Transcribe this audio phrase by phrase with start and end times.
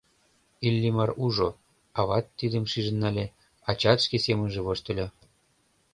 [0.67, 1.49] Иллимар ужо:
[1.99, 3.25] ават тидым шижын нале,
[3.69, 5.07] ачат шке семынже воштыльо.